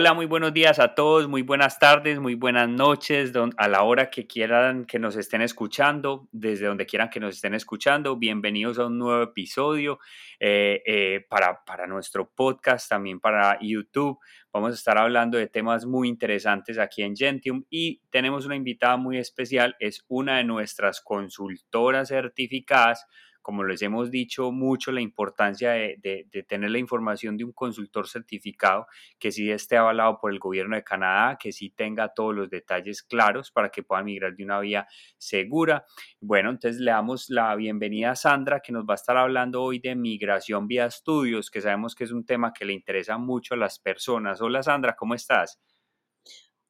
[0.00, 4.10] Hola, muy buenos días a todos, muy buenas tardes, muy buenas noches, a la hora
[4.10, 8.16] que quieran que nos estén escuchando, desde donde quieran que nos estén escuchando.
[8.16, 9.98] Bienvenidos a un nuevo episodio
[10.38, 14.20] eh, eh, para, para nuestro podcast, también para YouTube.
[14.52, 18.96] Vamos a estar hablando de temas muy interesantes aquí en Gentium y tenemos una invitada
[18.98, 23.04] muy especial, es una de nuestras consultoras certificadas
[23.48, 28.86] como les hemos dicho mucho, la importancia de, tener la información de un consultor certificado
[29.18, 33.02] que sí esté avalado por el gobierno de Canadá, que sí tenga todos los detalles
[33.02, 35.86] claros para que puedan migrar de una vía segura.
[36.20, 39.78] Bueno, entonces le damos la bienvenida a Sandra, que nos va a estar hablando hoy
[39.78, 43.56] de migración vía estudios, que sabemos que es un tema que le interesa mucho a
[43.56, 44.42] las personas.
[44.42, 45.58] Hola Sandra, ¿cómo estás?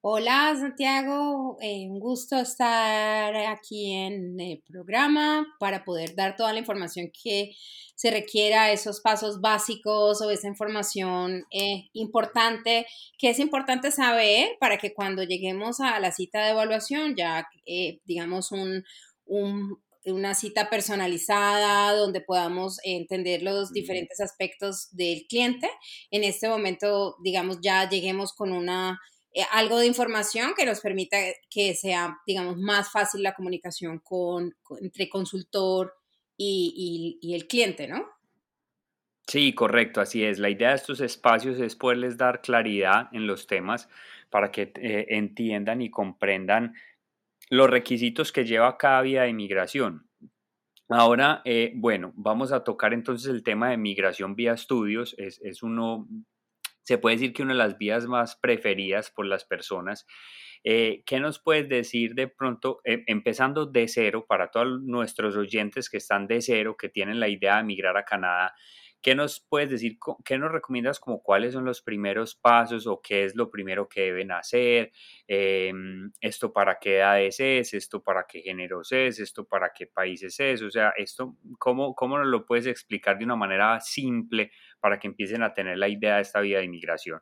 [0.00, 6.60] Hola Santiago, eh, un gusto estar aquí en el programa para poder dar toda la
[6.60, 7.56] información que
[7.96, 12.86] se requiera, esos pasos básicos o esa información eh, importante
[13.18, 17.98] que es importante saber para que cuando lleguemos a la cita de evaluación ya eh,
[18.04, 18.84] digamos un,
[19.26, 25.68] una cita personalizada donde podamos entender los diferentes aspectos del cliente.
[26.12, 29.00] En este momento, digamos, ya lleguemos con una
[29.34, 31.16] eh, algo de información que nos permita
[31.50, 35.94] que sea, digamos, más fácil la comunicación con, entre consultor
[36.36, 38.08] y, y, el cliente, ¿no?
[39.26, 40.38] Sí, correcto, así es.
[40.38, 43.88] La idea de estos espacios es poderles dar claridad en los temas
[44.30, 46.74] para que eh, entiendan y comprendan
[47.50, 50.08] los requisitos que lleva cada vía de migración.
[50.88, 55.14] Ahora, eh, bueno, vamos a tocar entonces el tema de migración vía estudios.
[55.18, 56.08] Es, es uno
[56.88, 60.06] se puede decir que una de las vías más preferidas por las personas.
[60.64, 65.90] Eh, ¿Qué nos puedes decir de pronto, eh, empezando de cero, para todos nuestros oyentes
[65.90, 68.54] que están de cero, que tienen la idea de emigrar a Canadá?
[69.02, 73.24] ¿Qué nos puedes decir, qué nos recomiendas como cuáles son los primeros pasos o qué
[73.24, 74.90] es lo primero que deben hacer?
[75.26, 77.74] Em, ¿Esto para qué edades es?
[77.74, 79.20] ¿Esto para qué géneros es?
[79.20, 80.62] ¿Esto para qué países es?
[80.62, 85.06] O sea, esto, ¿cómo, ¿cómo nos lo puedes explicar de una manera simple para que
[85.06, 87.20] empiecen a tener la idea de esta vida de inmigración?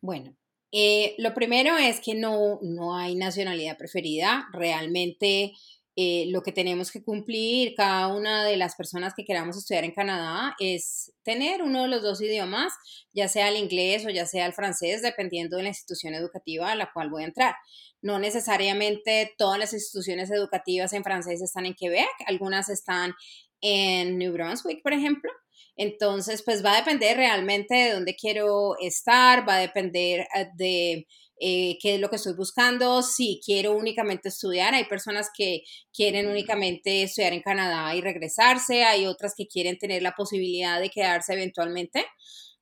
[0.00, 0.36] Bueno,
[0.72, 4.48] eh, lo primero es que no, no hay nacionalidad preferida.
[4.52, 5.52] Realmente
[6.00, 9.90] eh, lo que tenemos que cumplir cada una de las personas que queramos estudiar en
[9.90, 12.72] Canadá es tener uno de los dos idiomas,
[13.12, 16.76] ya sea el inglés o ya sea el francés, dependiendo de la institución educativa a
[16.76, 17.56] la cual voy a entrar.
[18.00, 23.14] No necesariamente todas las instituciones educativas en francés están en Quebec, algunas están
[23.60, 25.32] en New Brunswick, por ejemplo.
[25.78, 31.06] Entonces, pues va a depender realmente de dónde quiero estar, va a depender eh, de
[31.40, 34.74] eh, qué es lo que estoy buscando, si quiero únicamente estudiar.
[34.74, 35.62] Hay personas que
[35.94, 40.90] quieren únicamente estudiar en Canadá y regresarse, hay otras que quieren tener la posibilidad de
[40.90, 42.04] quedarse eventualmente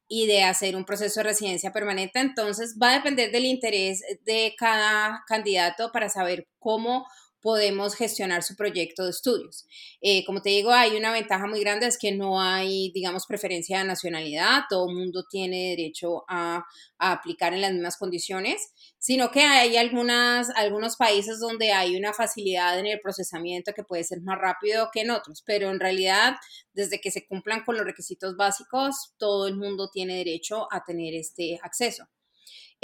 [0.09, 2.21] y de hacer un proceso de residencia permanente.
[2.21, 7.07] Entonces va a depender del interés de cada candidato para saber cómo
[7.41, 9.67] podemos gestionar su proyecto de estudios.
[10.01, 13.79] Eh, como te digo, hay una ventaja muy grande, es que no hay, digamos, preferencia
[13.79, 16.65] de nacionalidad, todo el mundo tiene derecho a,
[16.99, 22.79] aplicar en las mismas condiciones, sino que hay algunas, algunos países donde hay una facilidad
[22.79, 26.37] en el procesamiento que puede ser más rápido que en otros, pero en realidad,
[26.73, 31.15] desde que se cumplan con los requisitos básicos, todo el mundo tiene derecho a tener
[31.15, 32.09] este acceso.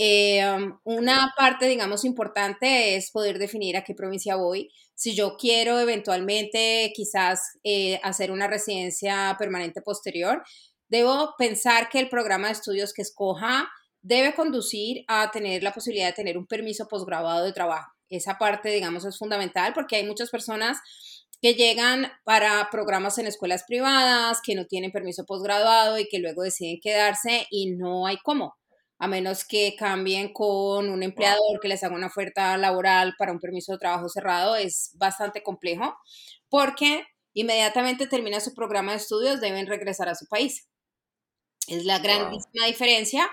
[0.05, 0.43] Eh,
[0.83, 4.69] una parte, digamos, importante es poder definir a qué provincia voy.
[4.97, 10.43] Si yo quiero eventualmente quizás eh, hacer una residencia permanente posterior,
[10.89, 13.71] debo pensar que el programa de estudios que escoja
[14.01, 17.93] debe conducir a tener la posibilidad de tener un permiso posgrabado de trabajo.
[18.09, 20.79] Esa parte, digamos, es fundamental porque hay muchas personas
[21.41, 26.43] que llegan para programas en escuelas privadas, que no tienen permiso posgraduado y que luego
[26.43, 28.57] deciden quedarse y no hay cómo
[29.03, 33.41] a menos que cambien con un empleador que les haga una oferta laboral para un
[33.41, 35.97] permiso de trabajo cerrado, es bastante complejo
[36.49, 37.05] porque
[37.35, 40.69] inmediatamente termina su programa de estudios, deben regresar a su país.
[41.67, 43.29] Es la grandísima diferencia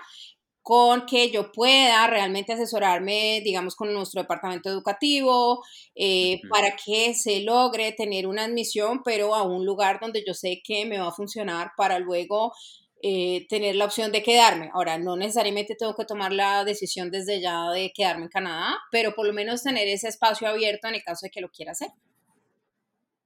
[0.63, 5.63] con que yo pueda realmente asesorarme, digamos, con nuestro departamento educativo,
[5.93, 10.61] eh, para que se logre tener una admisión, pero a un lugar donde yo sé
[10.63, 12.53] que me va a funcionar para luego
[13.01, 14.69] eh, tener la opción de quedarme.
[14.73, 19.13] Ahora, no necesariamente tengo que tomar la decisión desde ya de quedarme en Canadá, pero
[19.13, 21.89] por lo menos tener ese espacio abierto en el caso de que lo quiera hacer.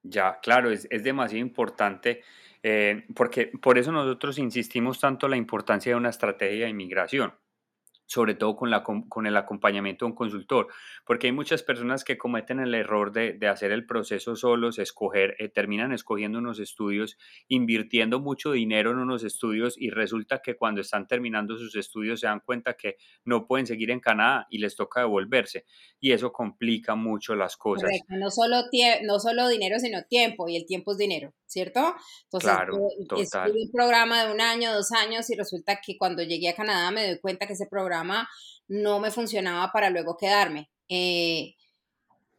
[0.04, 2.22] Ya, claro, es, es demasiado importante
[2.64, 7.34] eh, porque por eso nosotros insistimos tanto en la importancia de una estrategia de inmigración.
[8.06, 10.68] Sobre todo con, la, con el acompañamiento de un consultor,
[11.06, 15.50] porque hay muchas personas que cometen el error de, hacer el proceso solos, escoger, eh,
[15.50, 17.18] terminan escogiendo unos estudios,
[17.48, 22.28] invirtiendo mucho dinero en unos estudios y resulta que cuando están terminando sus estudios se
[22.28, 25.66] dan cuenta que no pueden seguir en Canadá y les toca devolverse
[26.00, 27.90] y eso complica mucho las cosas.
[28.10, 28.64] No solo,
[29.04, 31.96] no solo dinero, sino tiempo y el tiempo es dinero, ¿cierto?
[32.24, 36.56] Entonces, claro, un programa de un año, dos años y resulta que cuando llegué a
[36.56, 38.28] Canadá me doy cuenta que ese programa
[38.68, 40.70] no me funcionaba para luego quedarme.
[40.90, 41.56] Eh,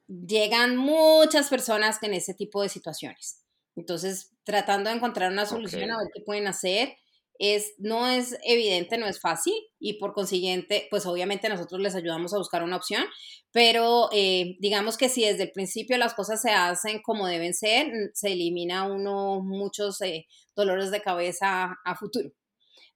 [0.09, 3.41] llegan muchas personas en ese tipo de situaciones.
[3.77, 6.97] Entonces, tratando de encontrar una solución a ver qué pueden hacer,
[7.39, 12.33] es, no es evidente, no es fácil y por consiguiente, pues obviamente nosotros les ayudamos
[12.33, 13.05] a buscar una opción,
[13.51, 17.93] pero eh, digamos que si desde el principio las cosas se hacen como deben ser,
[18.15, 22.31] se elimina uno muchos eh, dolores de cabeza a futuro.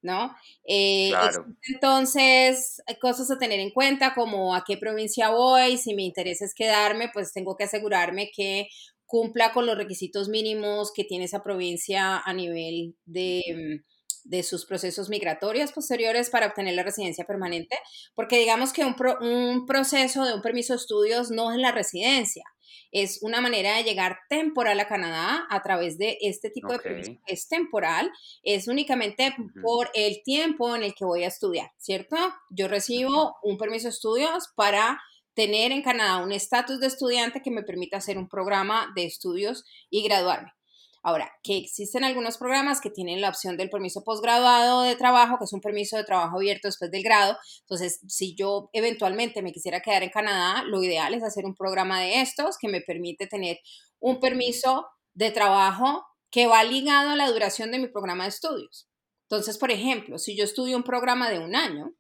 [0.01, 0.33] ¿no?
[0.65, 1.11] Eh,
[1.69, 6.41] entonces, hay cosas a tener en cuenta como a qué provincia voy, si mi interés
[6.41, 8.69] es quedarme, pues tengo que asegurarme que
[9.07, 13.43] cumpla con los requisitos mínimos que tiene esa provincia a nivel de,
[13.83, 13.98] mm,
[14.29, 17.79] de sus procesos migratorios posteriores para obtener la residencia permanente,
[18.15, 22.45] porque digamos que un, un proceso de un permiso de estudios no es la residencia,
[22.93, 27.13] es una manera de llegar temporal a Canadá a través de este tipo de permiso.
[27.27, 28.11] Es temporal,
[28.43, 32.17] es únicamente por el tiempo en el que voy a estudiar, ¿cierto?
[32.51, 35.01] Yo recibo un permiso de estudios para
[35.35, 39.65] tener en Canadá un estatus de estudiante que me permita hacer un programa de estudios
[39.89, 40.53] y graduarme.
[41.03, 45.45] Ahora, que existen algunos programas que tienen la opción del permiso posgraduado de trabajo, que
[45.45, 47.37] es un permiso de trabajo abierto después del grado.
[47.61, 52.01] Entonces, si yo eventualmente me quisiera quedar en Canadá, lo ideal es hacer un programa
[52.01, 53.59] de estos que me permite tener
[54.01, 58.89] un permiso de trabajo que va ligado a la duración de mi programa de estudios.
[59.31, 61.93] Entonces, por ejemplo, si yo estudio un programa de un año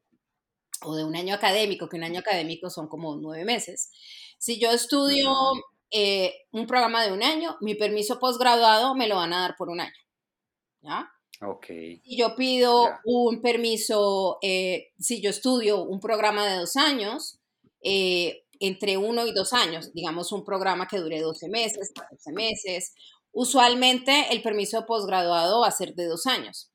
[0.82, 3.90] o de un año académico, que un año académico son como nueve meses,
[4.38, 5.34] si yo estudio
[5.90, 9.68] eh, un programa de un año, mi permiso posgraduado me lo van a dar por
[9.68, 9.92] un año.
[10.80, 11.10] ¿Ya?
[11.40, 11.66] Ok.
[11.66, 17.38] Si yo pido un permiso, eh, si yo estudio un programa de dos años,
[17.82, 22.92] eh, entre uno y dos años, digamos un programa que dure 12 meses, 14 meses,
[23.30, 26.72] usualmente el permiso posgraduado va a ser de dos años.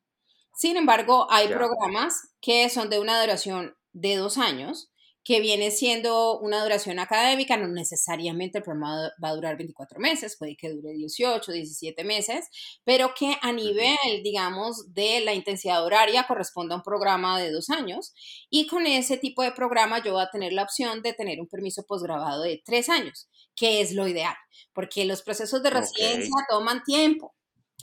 [0.56, 4.92] Sin embargo, hay programas que son de una duración de dos años
[5.24, 10.36] que viene siendo una duración académica, no necesariamente el programa va a durar 24 meses,
[10.38, 12.50] puede que dure 18, 17 meses,
[12.84, 17.70] pero que a nivel, digamos, de la intensidad horaria corresponde a un programa de dos
[17.70, 18.14] años.
[18.50, 21.48] Y con ese tipo de programa yo voy a tener la opción de tener un
[21.48, 24.36] permiso posgrabado de tres años, que es lo ideal,
[24.74, 27.34] porque los procesos de residencia toman tiempo.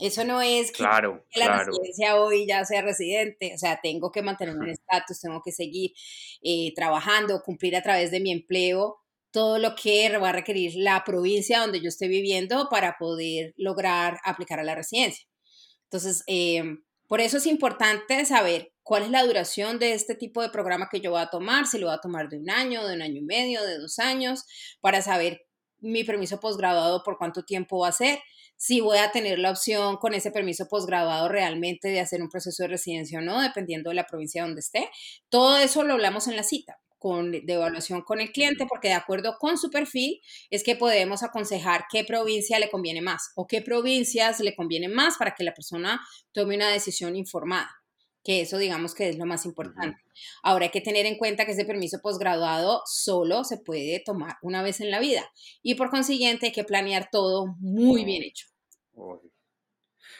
[0.01, 4.55] Eso no es que, la residencia hoy ya sea residente, o sea, tengo que mantener
[4.55, 5.91] un estatus, tengo que seguir
[6.41, 8.97] eh, trabajando, cumplir a través de mi empleo
[9.31, 14.19] todo lo que va a requerir la provincia donde yo esté viviendo para poder lograr
[14.25, 15.25] aplicar a la residencia.
[15.83, 20.49] Entonces, em, por eso es importante saber cuál es la duración de este tipo de
[20.49, 22.95] programa que yo voy a tomar, si lo voy a tomar de un año, de
[22.95, 24.43] un año y medio, de dos años,
[24.81, 25.41] para saber
[25.79, 28.19] mi permiso posgraduado por cuánto tiempo va a ser
[28.61, 32.61] si voy a tener la opción con ese permiso posgraduado realmente de hacer un proceso
[32.61, 34.87] de residencia o no, dependiendo de la provincia donde esté.
[35.29, 38.93] Todo eso lo hablamos en la cita con, de evaluación con el cliente, porque de
[38.93, 40.21] acuerdo con su perfil
[40.51, 45.17] es que podemos aconsejar qué provincia le conviene más o qué provincias le conviene más
[45.17, 45.99] para que la persona
[46.31, 47.71] tome una decisión informada
[48.23, 49.99] que eso digamos que es lo más importante.
[50.43, 54.61] Ahora hay que tener en cuenta que ese permiso posgraduado solo se puede tomar una
[54.61, 55.27] vez en la vida
[55.63, 58.50] y por consiguiente hay que planear todo muy bien hecho.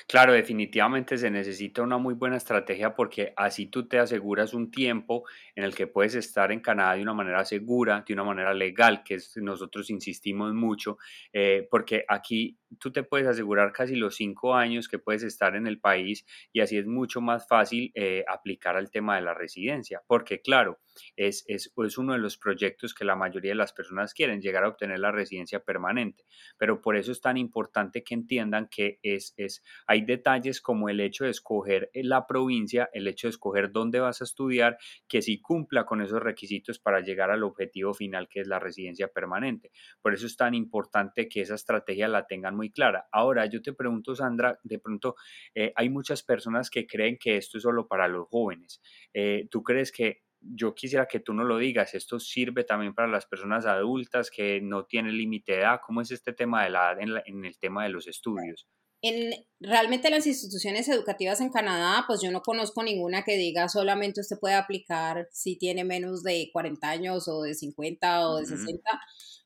[0.08, 5.24] Claro, definitivamente se necesita una muy buena estrategia porque así tú te aseguras un tiempo
[5.56, 9.04] en el que puedes estar en Canadá de una manera segura, de una manera legal,
[9.04, 10.98] que nosotros insistimos mucho,
[11.34, 15.68] eh, porque aquí tú te puedes asegurar casi los cinco años que puedes estar en
[15.68, 20.02] el país y así es mucho más fácil eh, aplicar al tema de la residencia,
[20.08, 20.80] porque claro,
[21.16, 24.64] es, es, es, uno de los proyectos que la mayoría de las personas quieren, llegar
[24.64, 26.26] a obtener la residencia permanente,
[26.58, 31.00] pero por eso es tan importante que entiendan que es, es, hay detalles como el
[31.00, 35.22] hecho de escoger eh, la provincia, el hecho de escoger dónde vas a estudiar, que
[35.22, 39.72] si cumpla con esos requisitos para llegar al objetivo final que es la residencia permanente.
[40.02, 43.08] Por eso es tan importante que esa estrategia la tengan muy clara.
[43.12, 45.16] Ahora, yo te pregunto, Sandra, de pronto
[45.56, 48.82] eh, hay muchas personas que creen que esto es solo para los jóvenes.
[49.14, 53.08] Eh, ¿Tú crees que yo quisiera que tú no lo digas, esto sirve también para
[53.08, 55.80] las personas adultas que no tienen límite de edad.
[55.86, 58.68] ¿Cómo es este tema de la edad en, el tema de los estudios?
[59.02, 64.22] En realmente las instituciones educativas en Canadá, pues yo no conozco ninguna que diga solamente
[64.22, 68.82] usted puede aplicar si tiene menos de 40 años o de 50 o de 60.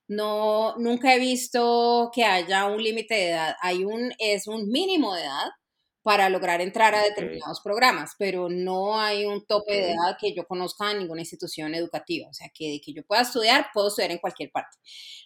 [0.07, 3.55] No, nunca he visto que haya un límite de edad.
[3.62, 5.50] Hay un, es un mínimo de edad
[6.05, 10.45] para lograr entrar a determinados programas, pero no hay un tope de edad que yo
[10.45, 12.29] conozca en ninguna institución educativa.
[12.29, 14.77] O sea, que de que yo pueda estudiar, puedo estudiar en cualquier parte.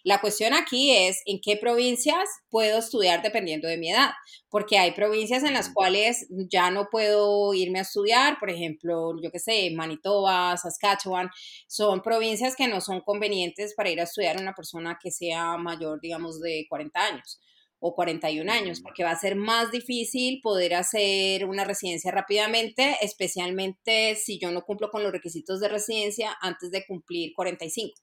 [0.04, 4.12] La cuestión aquí es en qué provincias puedo estudiar dependiendo de mi edad,
[4.48, 9.30] porque hay provincias en las cuales ya no puedo irme a estudiar, por ejemplo, yo
[9.30, 11.28] qué sé, Manitoba, Saskatchewan,
[11.66, 16.00] son provincias que no son convenientes para ir a estudiar una persona que sea mayor,
[16.00, 17.38] digamos, de 40 años
[17.80, 24.14] o 41 años, porque va a ser más difícil poder hacer una residencia rápidamente, especialmente
[24.16, 28.00] si yo no cumplo con los requisitos de residencia antes de cumplir 45.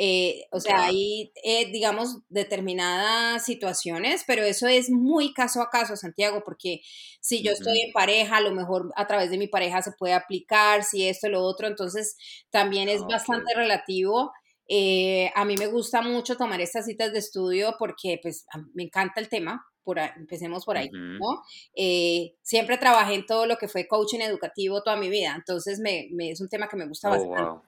[0.00, 5.96] Eh, o sea, hay, eh, digamos, determinadas situaciones, pero eso es muy caso a caso,
[5.96, 6.82] Santiago, porque
[7.20, 10.14] si yo estoy en pareja, a lo mejor a través de mi pareja se puede
[10.14, 12.16] aplicar, si esto, lo otro, entonces
[12.50, 14.30] también es bastante relativo.
[14.68, 18.44] Eh, a mí me gusta mucho tomar estas citas de estudio porque pues
[18.74, 21.42] me encanta el tema, por empecemos por ahí, ¿no?
[21.74, 26.10] Eh, siempre trabajé en todo lo que fue coaching educativo toda mi vida, entonces me,
[26.30, 27.66] es un tema que me gusta oh, bastante.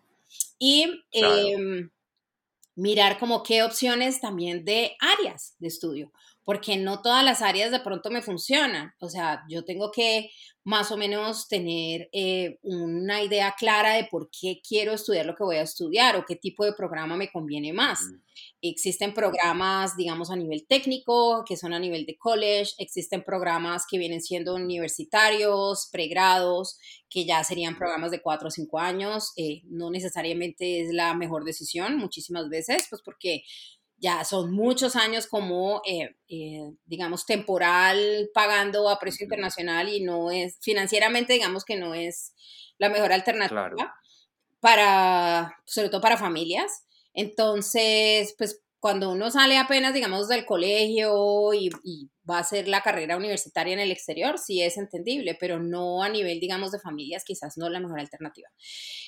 [0.59, 1.91] Y em,
[2.75, 6.13] mirar como qué opciones también de áreas de estudio,
[6.45, 10.31] porque no todas las áreas de pronto me funcionan, o sea, yo tengo que
[10.65, 15.45] más o menos tener eh, una idea clara de por qué quiero estudiar lo que
[15.45, 18.01] voy a estudiar o qué tipo de programa me conviene más.
[18.61, 23.97] Existen programas, digamos, a nivel técnico, que son a nivel de college, existen programas que
[23.97, 26.79] vienen siendo universitarios, pregrados,
[27.09, 29.33] que ya serían programas de cuatro o cinco años.
[29.37, 33.45] Eh, no necesariamente es la mejor decisión muchísimas veces, pues porque
[34.01, 40.31] ya son muchos años como, eh, eh, digamos, temporal pagando a precio internacional y no
[40.31, 42.33] es, financieramente, digamos que no es
[42.79, 43.95] la mejor alternativa
[44.61, 46.87] para, sobre todo para familias.
[47.13, 51.71] Entonces, pues cuando uno sale apenas, digamos, del colegio y,
[52.29, 56.09] va a hacer la carrera universitaria en el exterior, sí es entendible, pero no a
[56.09, 58.49] nivel, digamos, de familias, quizás no la mejor alternativa.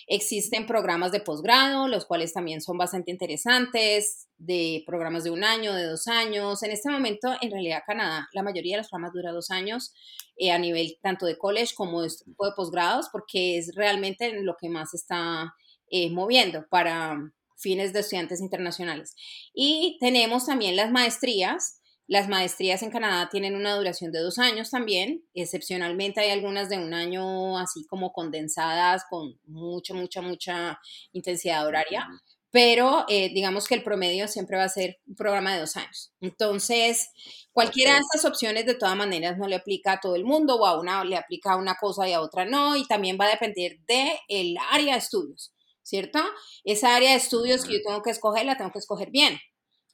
[0.08, 5.72] Existen programas de posgrado, los cuales también son bastante interesantes, de programas de un año,
[5.72, 6.64] de dos años.
[6.64, 9.92] En este momento, en realidad, Canadá, la mayoría de los programas dura dos años
[10.36, 14.56] eh, a nivel tanto de college como de, este de posgrados, porque es realmente lo
[14.60, 15.54] que más está
[15.90, 17.16] eh, moviendo para
[17.62, 19.14] fines de estudiantes internacionales.
[19.54, 21.78] Y tenemos también las maestrías.
[22.08, 25.24] Las maestrías en Canadá tienen una duración de dos años también.
[25.34, 30.78] Excepcionalmente hay algunas de un año así como condensadas con mucha, mucha, mucha
[31.12, 32.06] intensidad horaria.
[32.50, 36.12] Pero eh, digamos que el promedio siempre va a ser un programa de dos años.
[36.20, 37.08] Entonces,
[37.50, 40.66] cualquiera de estas opciones de todas maneras no le aplica a todo el mundo o
[40.66, 42.76] a una le aplica a una cosa y a otra no.
[42.76, 45.51] Y también va a depender del el área de estudios.
[45.82, 46.20] ¿Cierto?
[46.64, 49.38] Esa área de estudios que yo tengo que escoger, la tengo que escoger bien,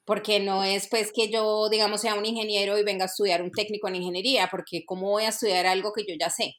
[0.04, 3.50] porque no es pues que yo, digamos, sea un ingeniero y venga a estudiar un
[3.50, 6.54] técnico en ingeniería, porque ¿cómo voy a estudiar algo que yo ya sé?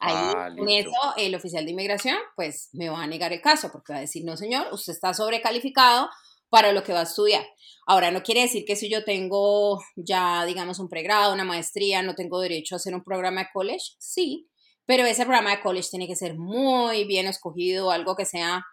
[0.00, 3.70] Ahí, ah, con eso, el oficial de inmigración, pues me va a negar el caso,
[3.72, 6.08] porque va a decir, no, señor, usted está sobrecalificado
[6.48, 7.44] para lo que va a estudiar.
[7.86, 12.14] Ahora, no quiere decir que si yo tengo ya, digamos, un pregrado, una maestría, no
[12.14, 13.96] tengo derecho a hacer un programa de college.
[13.98, 14.48] Sí,
[14.88, 18.64] pero ese programa de college tiene que ser muy bien escogido, algo que sea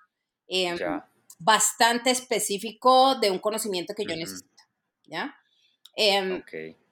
[0.48, 0.77] em,
[1.39, 4.63] bastante específico de un conocimiento que yo necesito,
[5.03, 5.36] ¿ya?
[5.93, 6.41] Em,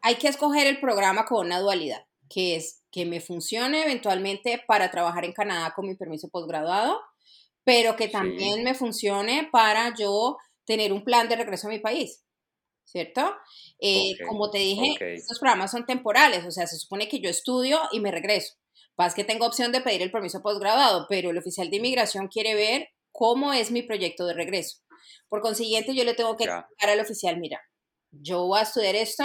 [0.01, 4.91] hay que escoger el programa con una dualidad, que es que me funcione eventualmente para
[4.91, 6.99] trabajar en Canadá con mi permiso postgraduado,
[7.63, 12.25] pero que también me funcione para yo tener un plan de regreso a mi país,
[12.83, 13.33] ¿cierto?
[13.79, 17.79] Eh, como te dije, estos programas son temporales, o sea, se supone que yo estudio
[17.93, 18.55] y me regreso.
[18.95, 22.53] Pasa que tengo opción de pedir el permiso postgraduado, pero el oficial de inmigración quiere
[22.53, 24.79] ver cómo es mi proyecto de regreso.
[25.29, 27.59] Por consiguiente, yo le tengo que explicar al oficial, mira,
[28.11, 29.23] yo voy a estudiar esto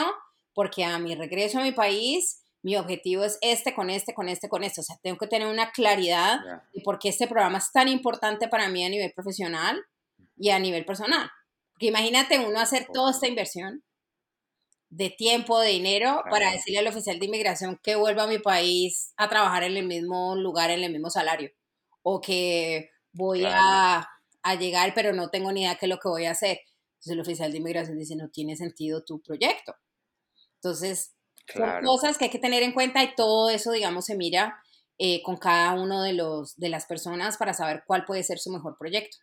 [0.55, 4.49] porque a mi regreso a mi país, mi objetivo es este, con este, con este,
[4.49, 4.81] con este.
[4.81, 6.41] O sea, tengo que tener una claridad
[6.73, 9.81] de por qué este programa es tan importante para mí a nivel profesional
[10.37, 11.31] y a nivel personal.
[11.73, 13.85] Porque imagínate uno hacer toda esta inversión
[14.91, 19.13] de tiempo, de dinero, para decirle al oficial de inmigración que vuelva a mi país
[19.17, 21.51] a trabajar en el mismo lugar, en el mismo salario.
[22.03, 24.09] O que voy a,
[24.59, 26.61] llegar, pero no tengo ni idea qué es lo que voy a hacer.
[26.95, 29.75] Entonces el oficial de inmigración dice, no tiene sentido tu proyecto.
[30.55, 31.15] Entonces,
[31.55, 34.59] son cosas que hay que tener en cuenta y todo eso, digamos, se mira
[34.99, 38.51] eh, con cada uno de, los, de las personas para saber cuál puede ser su
[38.51, 39.19] mejor proyecto.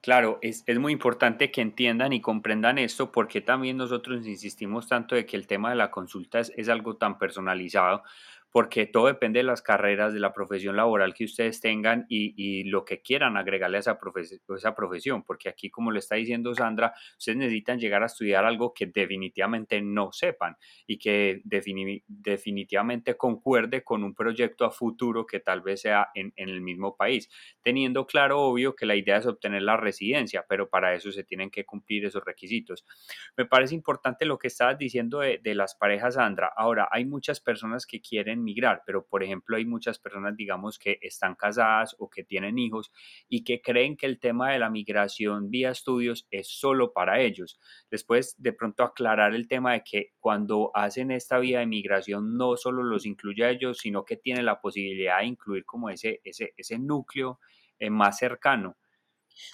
[0.00, 5.14] Claro, es, es, muy importante que entiendan y comprendan esto porque también nosotros insistimos tanto
[5.14, 8.02] de que el tema de la consulta es, es algo tan personalizado
[8.54, 12.84] porque todo depende de las carreras, de la profesión laboral que ustedes tengan y, lo
[12.84, 13.98] que quieran agregarle a esa,
[14.56, 18.72] esa profesión, porque aquí, como le está diciendo Sandra, ustedes necesitan llegar a estudiar algo
[18.72, 20.56] que definitivamente no sepan
[20.86, 26.60] y que definitivamente concuerde con un proyecto a futuro que tal vez sea en, el
[26.60, 27.28] mismo país,
[27.60, 31.50] teniendo claro, obvio, que la idea es obtener la residencia, pero para eso se tienen
[31.50, 32.86] que cumplir esos requisitos.
[33.36, 36.52] Me parece importante lo que estabas diciendo de, de las parejas, Sandra.
[36.56, 40.98] Ahora, hay muchas personas que quieren migrar, pero por ejemplo hay muchas personas, digamos, que
[41.00, 42.92] están casadas o que tienen hijos
[43.28, 47.58] y que creen que el tema de la migración vía estudios es solo para ellos.
[47.90, 52.56] Después, de pronto aclarar el tema de que cuando hacen esta vía de migración no
[52.56, 56.52] solo los incluye a ellos, sino que tiene la posibilidad de incluir como ese, ese,
[56.56, 57.40] ese núcleo
[57.78, 58.76] eh, más cercano.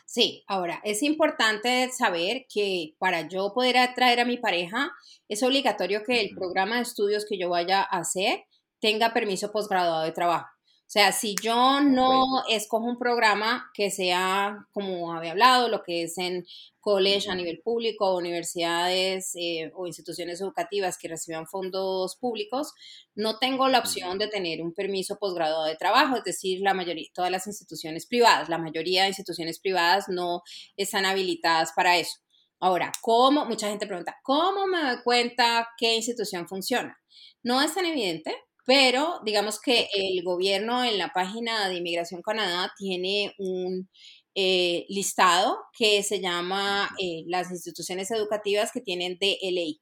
[0.04, 4.92] Sí, ahora es importante saber que para yo poder atraer a mi pareja
[5.28, 8.44] es obligatorio que el programa de estudios que yo vaya a hacer
[8.80, 10.48] tenga permiso posgraduado de trabajo.
[10.90, 16.02] O sea, si yo no escojo un programa que sea, como había hablado, lo que
[16.02, 16.44] es en
[16.80, 22.72] college a nivel público, universidades eh, o instituciones educativas que reciban fondos públicos,
[23.14, 27.06] no tengo la opción de tener un permiso posgraduado de trabajo, es decir, la mayoría,
[27.14, 30.42] todas las instituciones privadas, la mayoría de instituciones privadas no
[30.76, 32.18] están habilitadas para eso.
[32.58, 33.44] Ahora, ¿cómo?
[33.44, 37.00] Mucha gente pregunta, ¿cómo me doy cuenta qué institución funciona?
[37.44, 38.36] No es tan evidente,
[38.70, 43.90] pero digamos que el gobierno en la página de Inmigración Canadá tiene un
[44.36, 49.80] eh, listado que se llama eh, las instituciones educativas que tienen DLI.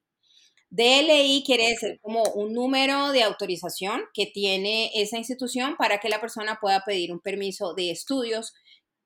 [0.71, 6.23] DLI quiere decir como un número de autorización que tiene esa institución para que la
[6.23, 8.55] persona pueda pedir un permiso de estudios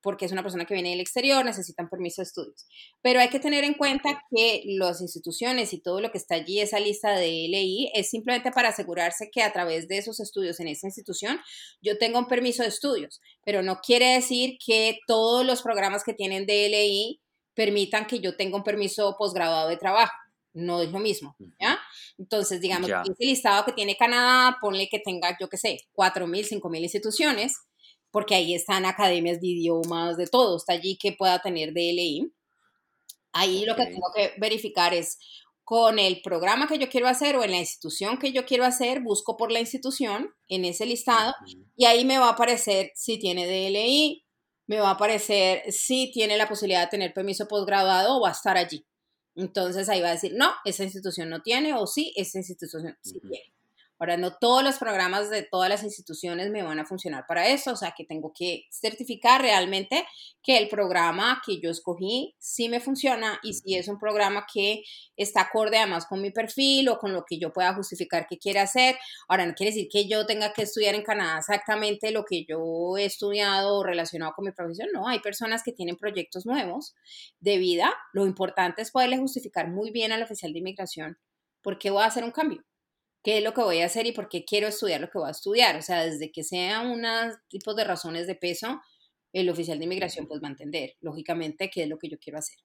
[0.02, 2.66] porque es una persona que viene del exterior, necesitan permiso de estudios.
[3.00, 6.60] Pero hay que tener en cuenta que las instituciones y todo lo que está allí,
[6.60, 10.68] esa lista de LI, es simplemente para asegurarse que a través de esos estudios en
[10.68, 11.40] esa institución
[11.80, 16.14] yo tengo un permiso de estudios, pero no quiere decir que todos los programas que
[16.14, 17.20] tienen DLI
[17.54, 20.12] permitan que yo tenga un permiso posgraduado de trabajo.
[20.54, 21.78] No es lo mismo, ¿ya?
[22.18, 26.82] Entonces, digamos, ese listado que tiene Canadá, ponle que tenga, yo qué sé, 4.000, 5.000
[26.82, 27.54] instituciones,
[28.12, 32.32] porque ahí están academias de idiomas, de todo, está allí que pueda tener DLI.
[33.32, 35.18] Ahí lo que tengo que verificar es
[35.64, 39.00] con el programa que yo quiero hacer o en la institución que yo quiero hacer,
[39.00, 41.34] busco por la institución en ese listado
[41.76, 44.22] y ahí me va a aparecer si tiene DLI,
[44.66, 48.32] me va a aparecer si tiene la posibilidad de tener permiso posgraduado o va a
[48.32, 48.84] estar allí.
[49.34, 53.18] Entonces ahí va a decir, no, esa institución no tiene o sí, esa institución sí
[53.20, 53.51] tiene.
[54.02, 57.70] Ahora, no todos los programas de todas las instituciones me van a funcionar para eso,
[57.70, 60.04] o sea que tengo que certificar realmente
[60.42, 64.82] que el programa que yo escogí sí me funciona y si es un programa que
[65.14, 68.58] está acorde además con mi perfil o con lo que yo pueda justificar que quiere
[68.58, 68.96] hacer.
[69.28, 72.96] Ahora, no quiere decir que yo tenga que estudiar en Canadá exactamente lo que yo
[72.98, 76.96] he estudiado relacionado con mi profesión, no, hay personas que tienen proyectos nuevos
[77.38, 77.94] de vida.
[78.12, 81.18] Lo importante es poderle justificar muy bien al oficial de inmigración
[81.62, 82.64] por qué voy a hacer un cambio
[83.22, 85.28] qué es lo que voy a hacer y por qué quiero estudiar lo que voy
[85.28, 85.76] a estudiar.
[85.76, 88.80] O sea, desde que sea unos tipos de razones de peso,
[89.32, 92.38] el oficial de inmigración pues va a entender, lógicamente, qué es lo que yo quiero
[92.38, 92.58] hacer.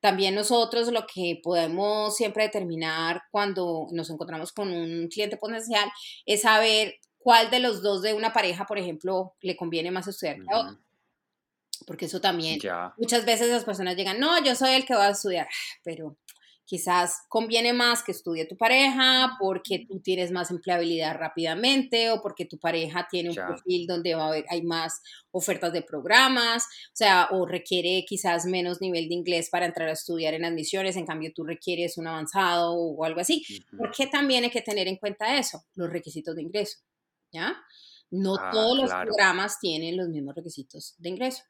[0.00, 5.90] También nosotros lo que podemos siempre determinar cuando nos encontramos con un cliente potencial
[6.26, 10.36] es saber cuál de los dos de una pareja, por ejemplo, le conviene más estudiar
[10.36, 10.78] que a.
[11.86, 12.60] Porque eso también,
[12.98, 15.48] muchas veces las personas llegan, no, yo soy el que va a estudiar,
[15.82, 16.16] pero
[16.66, 22.46] Quizás conviene más que estudie tu pareja porque tú tienes más empleabilidad rápidamente o porque
[22.46, 26.96] tu pareja tiene un perfil donde va a haber, hay más ofertas de programas, o
[26.96, 31.06] sea, o requiere quizás menos nivel de inglés para entrar a estudiar en admisiones, en
[31.06, 33.44] cambio tú requieres un avanzado o algo así.
[33.76, 36.78] Porque también hay que tener en cuenta eso, los requisitos de ingreso,
[37.30, 37.56] ¿ya?
[38.10, 41.42] No ah, todos los programas tienen los mismos requisitos de ingreso.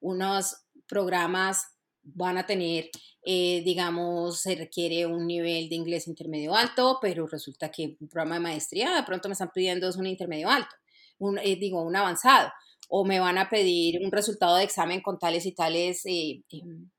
[0.00, 1.73] Unos programas
[2.04, 2.90] van a tener,
[3.24, 8.36] eh, digamos, se requiere un nivel de inglés intermedio alto, pero resulta que un programa
[8.36, 10.74] de maestría de pronto me están pidiendo es un intermedio alto,
[11.18, 12.52] un, eh, digo, un avanzado,
[12.88, 16.90] o me van a pedir un resultado de examen con tales y tales eh, em,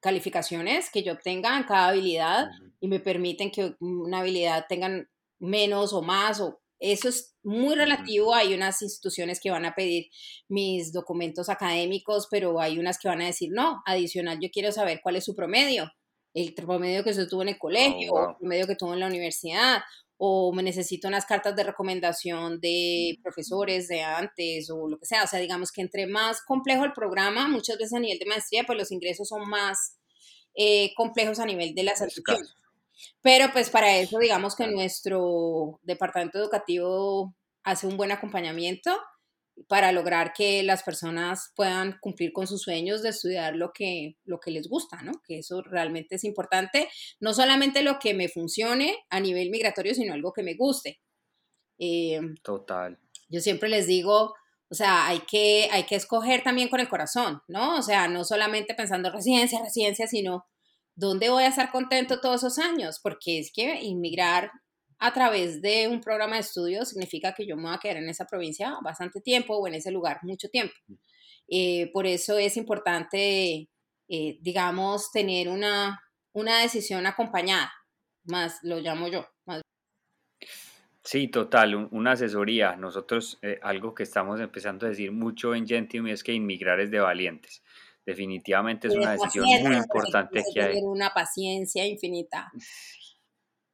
[0.00, 2.48] calificaciones que yo obtenga en cada habilidad
[2.80, 5.08] y me permiten que una habilidad tengan
[5.38, 8.34] menos o más o eso es muy relativo.
[8.34, 10.06] Hay unas instituciones que van a pedir
[10.48, 15.00] mis documentos académicos, pero hay unas que van a decir, no, adicional, yo quiero saber
[15.02, 15.90] cuál es su promedio
[16.36, 19.06] el promedio que se tuvo en el colegio o el promedio que tuvo en la
[19.06, 19.80] universidad
[20.18, 25.24] o me necesito unas cartas de recomendación de profesores de antes o lo que sea.
[25.24, 28.64] O sea, digamos que entre más complejo el programa, muchas veces a nivel de maestría,
[28.64, 29.98] pues los ingresos son más
[30.54, 32.54] eh, complejos a nivel de las admisiones.
[33.26, 37.34] Pero pues para eso, digamos que nuestro departamento educativo
[37.64, 38.96] hace un buen acompañamiento
[39.66, 44.38] para lograr que las personas puedan cumplir con sus sueños de estudiar lo que, lo
[44.38, 45.10] que les gusta, ¿no?
[45.26, 50.14] Que eso realmente es importante, no solamente lo que me funcione a nivel migratorio, sino
[50.14, 51.00] algo que me guste.
[51.80, 52.96] Eh, Total.
[53.28, 54.34] Yo siempre les digo,
[54.70, 57.76] o sea, hay que, hay que escoger también con el corazón, ¿no?
[57.76, 60.46] O sea, no solamente pensando residencia, residencia, sino
[60.96, 64.50] dónde voy a estar contento todos esos años, porque es que inmigrar
[64.98, 68.08] a través de un programa de estudios significa que yo me voy a quedar en
[68.08, 70.74] esa provincia bastante tiempo o en ese lugar mucho tiempo.
[71.48, 73.68] Eh, por eso es importante,
[74.08, 76.00] eh, digamos, tener una,
[76.32, 77.72] una decisión acompañada,
[78.24, 79.26] más lo llamo yo.
[81.06, 82.74] Sí, total, una asesoría.
[82.74, 86.90] Nosotros eh, algo que estamos empezando a decir mucho en Gentium es que inmigrar es
[86.90, 87.62] de valientes.
[88.06, 90.78] Definitivamente es una decisión muy importante que hay.
[90.80, 92.52] Una paciencia infinita.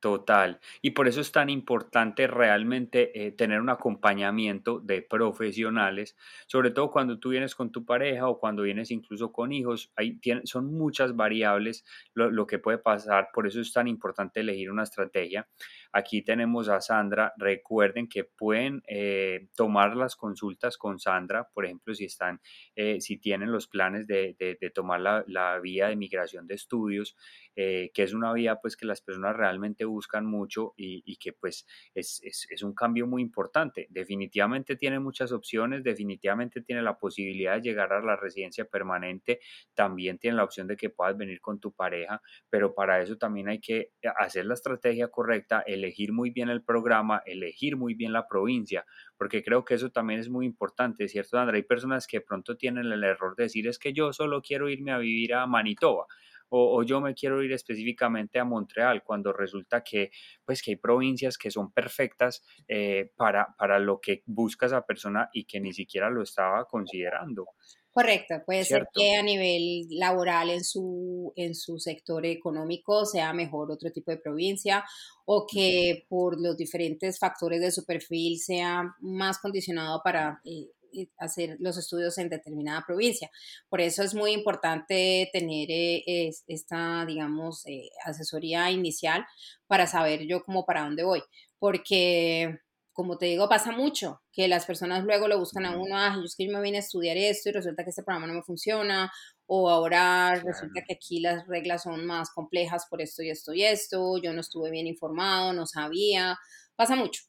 [0.03, 0.59] Total.
[0.81, 6.16] Y por eso es tan importante realmente eh, tener un acompañamiento de profesionales,
[6.49, 9.92] sobre todo cuando tú vienes con tu pareja o cuando vienes incluso con hijos.
[9.95, 14.73] Hay, son muchas variables lo, lo, que puede pasar, por eso es tan importante elegir
[14.73, 15.49] una estrategia.
[15.94, 17.35] Aquí tenemos a Sandra.
[17.37, 22.40] Recuerden que pueden eh, tomar las consultas con Sandra, por ejemplo, si están,
[22.74, 24.35] eh, si tienen los planes de,
[24.74, 27.14] tomar la, vía de migración de estudios,
[27.57, 31.66] eh, que es una vía pues que las personas realmente buscan mucho y, que pues
[31.94, 33.87] es, es, un cambio muy importante.
[33.90, 39.40] Definitivamente tiene muchas opciones, definitivamente tiene la posibilidad de llegar a la residencia permanente,
[39.74, 43.48] también tiene la opción de que puedas venir con tu pareja, pero para eso también
[43.48, 48.29] hay que hacer la estrategia correcta, elegir muy bien el programa, elegir muy bien la
[48.29, 48.85] provincia,
[49.16, 51.59] porque creo que eso también es muy importante, ¿cierto, André?
[51.59, 54.68] Hay personas que de pronto tienen el error de decir es que yo solo quiero
[54.68, 56.07] irme a vivir a Manitoba.
[56.55, 60.11] O, yo me quiero ir específicamente a Montreal, cuando resulta que,
[60.45, 65.31] pues, que hay provincias que son perfectas eh, para, para lo que busca esa persona
[65.33, 67.47] y que ni siquiera lo estaba considerando.
[67.92, 73.70] Correcto, puede ser que a nivel laboral en su, en su sector económico sea mejor
[73.70, 74.83] otro tipo de provincia
[75.26, 81.09] o que por los diferentes factores de su perfil sea más condicionado para eh, eh,
[81.18, 83.31] hacer los estudios en determinada provincia.
[83.68, 87.64] Por eso es muy importante tener eh, esta, digamos,
[88.07, 89.26] asesoría inicial
[89.66, 91.22] para saber yo cómo para dónde voy,
[91.59, 92.59] porque
[92.92, 96.24] como te digo, pasa mucho, que las personas luego lo buscan a uno, ah, yo
[96.24, 98.42] es que yo me vine a estudiar esto y resulta que este programa no me
[98.42, 99.11] funciona,
[99.46, 103.64] o ahora resulta que aquí las reglas son más complejas por esto y esto y
[103.64, 106.38] esto, yo no estuve bien informado, no sabía,
[106.76, 107.22] pasa mucho.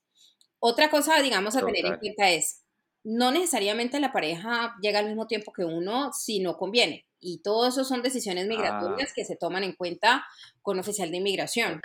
[0.59, 2.63] Otra cosa, digamos, a tener en cuenta es,
[3.03, 7.05] no necesariamente la pareja llega al mismo tiempo que uno si no conviene.
[7.19, 9.13] Y todo eso son decisiones migratorias ah.
[9.15, 10.25] que se toman en cuenta
[10.61, 11.81] con oficial de inmigración.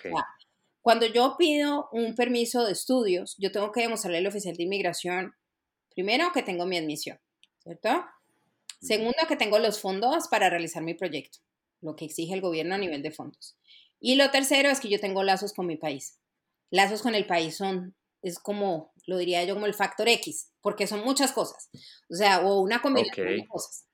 [0.89, 5.35] Cuando yo pido un permiso de estudios, yo tengo que demostrarle al oficial de inmigración,
[5.91, 7.21] primero, que tengo mi admisión,
[7.59, 8.07] ¿cierto?
[8.81, 11.41] Segundo, que tengo los fondos para realizar mi proyecto,
[11.83, 13.59] lo que exige el gobierno a nivel de fondos.
[14.01, 16.21] Y lo tercero es que yo tengo lazos con mi país.
[16.71, 20.87] Lazos con el país son, es como, lo diría yo, como el factor X, porque
[20.87, 21.69] son muchas cosas.
[22.09, 23.88] O sea, o una combinación de cosas.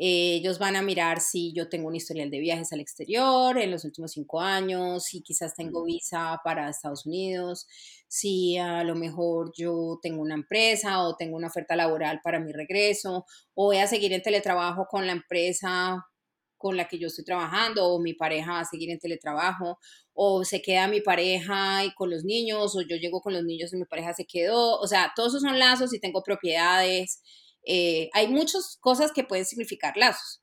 [0.00, 3.84] Ellos van a mirar si yo tengo un historial de viajes al exterior en los
[3.84, 7.66] últimos cinco años, si quizás tengo visa para Estados Unidos,
[8.06, 12.52] si a lo mejor yo tengo una empresa o tengo una oferta laboral para mi
[12.52, 16.06] regreso, o voy a seguir en teletrabajo con la empresa
[16.56, 19.78] con la que yo estoy trabajando, o mi pareja va a seguir en teletrabajo,
[20.12, 23.72] o se queda mi pareja y con los niños, o yo llego con los niños
[23.72, 24.78] y mi pareja se quedó.
[24.80, 27.22] O sea, todos esos son lazos y tengo propiedades
[27.66, 30.42] eh, hay muchas cosas que pueden significar lazos.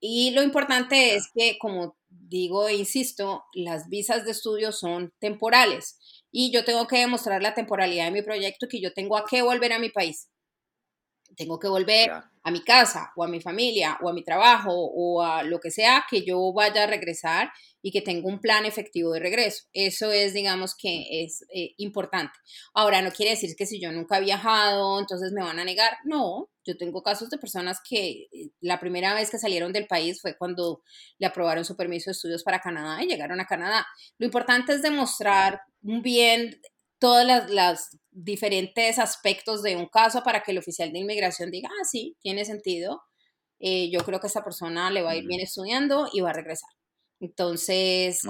[0.00, 5.98] Y lo importante es que, como digo e insisto, las visas de estudio son temporales
[6.30, 9.42] y yo tengo que demostrar la temporalidad de mi proyecto que yo tengo a qué
[9.42, 10.28] volver a mi país.
[11.36, 15.22] Tengo que volver a mi casa o a mi familia o a mi trabajo o
[15.22, 17.50] a lo que sea que yo vaya a regresar
[17.86, 19.62] y que tenga un plan efectivo de regreso.
[19.72, 22.32] Eso es, digamos, que es eh, importante.
[22.74, 25.96] Ahora, no quiere decir que si yo nunca he viajado, entonces me van a negar.
[26.04, 30.20] No, yo tengo casos de personas que eh, la primera vez que salieron del país
[30.20, 30.82] fue cuando
[31.18, 33.86] le aprobaron su permiso de estudios para Canadá y llegaron a Canadá.
[34.18, 36.60] Lo importante es demostrar bien
[36.98, 37.78] todos los
[38.10, 42.44] diferentes aspectos de un caso para que el oficial de inmigración diga, ah, sí, tiene
[42.44, 43.04] sentido.
[43.60, 46.32] Eh, yo creo que esa persona le va a ir bien estudiando y va a
[46.32, 46.70] regresar.
[47.20, 48.20] Entonces,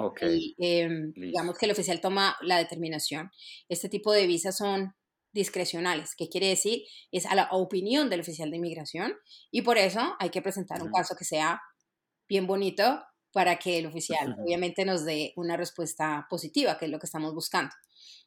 [0.58, 3.30] em, digamos que el oficial toma la determinación.
[3.68, 4.94] Este tipo de visas son
[5.32, 6.14] discrecionales.
[6.16, 6.82] ¿Qué quiere decir?
[7.10, 9.14] Es a la opinión del oficial de inmigración
[9.50, 11.60] y por eso hay que presentar un caso que sea
[12.28, 16.98] bien bonito para que el oficial obviamente nos dé una respuesta positiva, que es lo
[16.98, 17.74] que estamos buscando.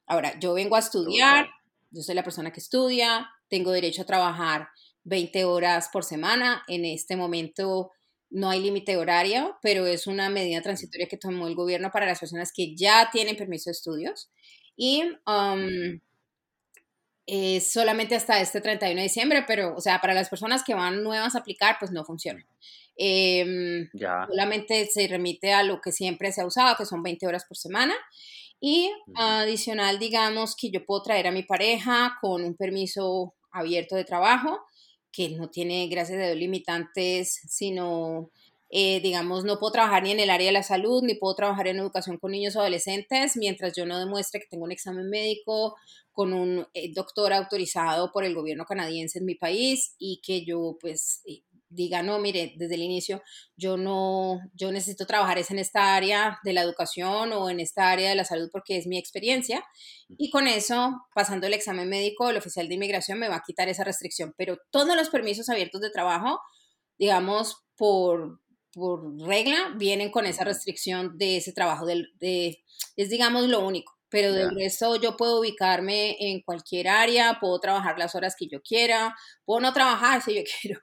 [0.06, 1.48] Ahora, yo vengo a estudiar,
[1.90, 4.70] yo soy la persona que estudia, tengo derecho a trabajar
[5.04, 6.64] 20 horas por semana.
[6.68, 7.92] En este momento
[8.30, 12.20] no hay límite horario, pero es una medida transitoria que tomó el gobierno para las
[12.20, 14.30] personas que ya tienen permiso de estudios.
[14.76, 16.00] Y um,
[17.62, 21.36] solamente hasta este 31 de diciembre, pero, o sea, para las personas que van nuevas
[21.36, 22.46] a aplicar, pues no funciona.
[22.96, 23.90] Em,
[24.28, 27.58] solamente se remite a lo que siempre se ha usado, que son 20 horas por
[27.58, 27.96] semana.
[28.60, 34.04] Y adicional, digamos que yo puedo traer a mi pareja con un permiso abierto de
[34.04, 34.60] trabajo,
[35.12, 38.32] que no tiene, gracias a Dios, limitantes, sino,
[38.70, 41.68] eh, digamos, no puedo trabajar ni en el área de la salud, ni puedo trabajar
[41.68, 45.76] en educación con niños o adolescentes, mientras yo no demuestre que tengo un examen médico
[46.12, 50.78] con un eh, doctor autorizado por el gobierno canadiense en mi país y que yo,
[50.82, 53.22] pues, eh, diga, no, mire, desde el inicio,
[53.56, 57.92] yo no, yo necesito trabajar es en esta área de la educación o en esta
[57.92, 59.64] área de la salud porque es mi experiencia.
[60.18, 63.70] Y con eso, pasando el examen médico, el oficial de inmigración me va a quitar
[63.70, 64.34] esa restricción.
[64.38, 66.40] Pero todos los permisos abiertos de trabajo,
[66.98, 68.42] digamos, por,
[68.74, 71.86] por regla, vienen con esa restricción de ese trabajo.
[71.86, 72.64] De, de,
[72.96, 73.99] es, digamos, lo único.
[74.10, 78.62] Pero del resto yo puedo ubicarme en cualquier área, puedo trabajar las horas que yo
[78.62, 80.80] quiera, puedo no trabajar si yo quiero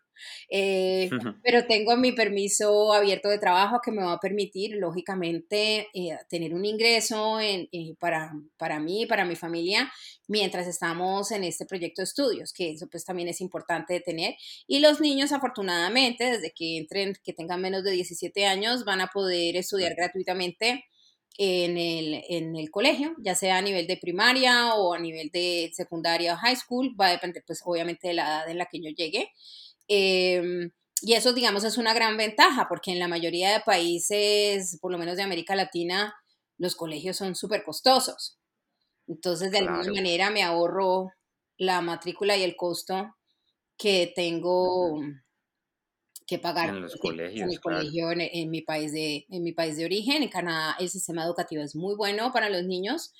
[0.48, 1.10] eh,
[1.42, 6.54] pero tengo mi permiso abierto de trabajo que me va a permitir, lógicamente, eh, tener
[6.54, 9.90] un ingreso en, eh, para, para mí, para mi familia,
[10.28, 14.34] mientras estamos en este proyecto de estudios, que eso pues también es importante de tener.
[14.66, 19.08] Y los niños, afortunadamente, desde que entren, que tengan menos de 17 años, van a
[19.08, 20.84] poder estudiar gratuitamente.
[21.38, 25.70] En el, en el, colegio, ya sea a nivel de primaria o a nivel de
[25.74, 28.80] secundaria o high school, va a depender pues obviamente de la edad en la que
[28.80, 29.30] yo llegue.
[29.86, 30.70] Em,
[31.02, 34.98] y eso, digamos, es una gran ventaja, porque en la mayoría de países, por lo
[34.98, 36.14] menos de América Latina,
[36.58, 38.38] los colegios son súper costosos.
[39.06, 41.12] Entonces, de alguna manera me ahorro
[41.58, 43.14] la matrícula y el costo
[43.76, 45.00] que tengo
[46.26, 49.84] que pagar en los colegios, en, colegio en, mi país de, en mi país de
[49.84, 50.22] origen.
[50.22, 53.12] En Canadá el sistema educativo es muy bueno para los niños.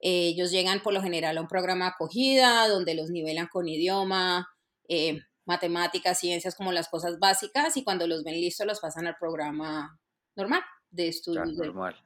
[0.00, 4.48] ellos llegan por lo general a un programa acogida donde los nivelan con idioma,
[4.88, 9.16] eh, matemáticas, ciencias como las cosas básicas y cuando los ven listos los pasan al
[9.18, 9.98] programa
[10.36, 11.52] normal de estudios.
[11.52, 11.96] normal.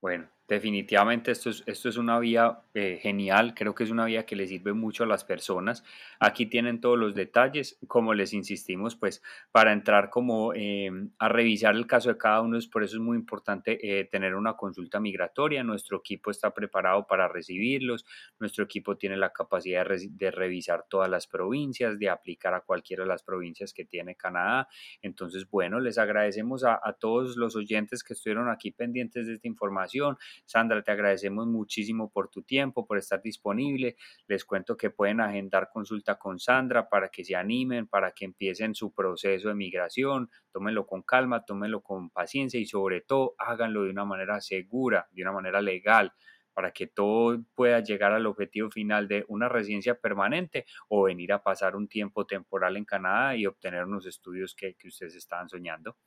[0.00, 4.24] Bueno, Definitivamente esto es, esto es una vía eh, genial, creo que es una vía
[4.24, 5.82] que le sirve mucho a las personas.
[6.20, 11.74] Aquí tienen todos los detalles, como les insistimos, pues para entrar como eh, a revisar
[11.74, 15.64] el caso de cada uno, por eso es muy importante eh, tener una consulta migratoria.
[15.64, 18.06] Nuestro equipo está preparado para recibirlos,
[18.38, 23.08] nuestro equipo tiene la capacidad de, revisar todas las provincias, de aplicar a cualquiera de
[23.08, 24.68] las provincias que tiene Canadá.
[25.02, 30.16] Entonces, bueno, les agradecemos a todos los oyentes que estuvieron aquí pendientes de esta información.
[30.44, 33.96] Sandra, te agradecemos muchísimo por tu tiempo, por estar disponible.
[34.26, 38.74] Les cuento que pueden agendar consulta con Sandra para que se animen, para que empiecen
[38.74, 40.30] su proceso de migración.
[40.52, 45.22] Tómenlo con calma, tómenlo con paciencia y sobre todo háganlo de una manera segura, de
[45.22, 46.12] una manera legal
[46.56, 51.42] para que todo pueda llegar al objetivo final de una residencia permanente o venir a
[51.42, 55.98] pasar un tiempo temporal en Canadá y obtener unos estudios que, que ustedes estaban soñando.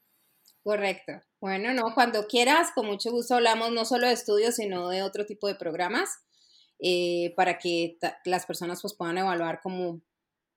[0.63, 1.13] Correcto.
[1.39, 5.26] Bueno, no, cuando quieras, con mucho gusto hablamos no solo de estudios, sino de otro
[5.26, 6.10] tipo de programas
[6.80, 10.02] eh, para que las personas pues, puedan evaluar como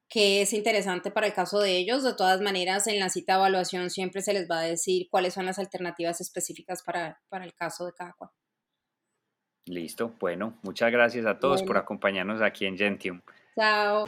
[0.08, 2.04] qué es interesante para el caso de ellos.
[2.04, 5.34] De todas maneras, en la cita de evaluación siempre se les va a decir cuáles
[5.34, 8.30] son las alternativas específicas para, el caso de cada cual.
[9.66, 10.14] Listo.
[10.20, 13.20] Bueno, muchas gracias a todos por acompañarnos aquí en Gentium.
[13.56, 14.06] Chao.